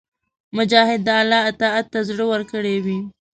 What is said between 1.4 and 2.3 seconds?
اطاعت ته زړه